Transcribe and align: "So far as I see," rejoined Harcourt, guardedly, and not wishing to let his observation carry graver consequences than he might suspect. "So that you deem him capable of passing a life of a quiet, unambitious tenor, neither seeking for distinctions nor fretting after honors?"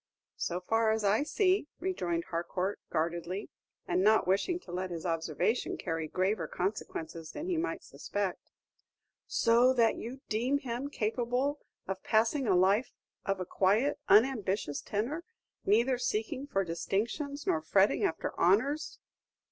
"So 0.39 0.61
far 0.61 0.89
as 0.89 1.03
I 1.03 1.21
see," 1.21 1.67
rejoined 1.79 2.23
Harcourt, 2.31 2.79
guardedly, 2.89 3.51
and 3.87 4.01
not 4.03 4.25
wishing 4.27 4.59
to 4.61 4.71
let 4.71 4.89
his 4.89 5.05
observation 5.05 5.77
carry 5.77 6.07
graver 6.07 6.47
consequences 6.47 7.33
than 7.33 7.45
he 7.45 7.55
might 7.55 7.83
suspect. 7.83 8.51
"So 9.27 9.73
that 9.73 9.97
you 9.97 10.21
deem 10.27 10.57
him 10.57 10.89
capable 10.89 11.59
of 11.87 12.01
passing 12.01 12.47
a 12.47 12.55
life 12.55 12.95
of 13.27 13.39
a 13.39 13.45
quiet, 13.45 13.99
unambitious 14.09 14.81
tenor, 14.81 15.23
neither 15.67 15.99
seeking 15.99 16.47
for 16.47 16.63
distinctions 16.63 17.45
nor 17.45 17.61
fretting 17.61 18.03
after 18.03 18.33
honors?" 18.39 18.97